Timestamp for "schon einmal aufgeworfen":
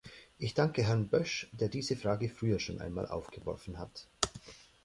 2.59-3.77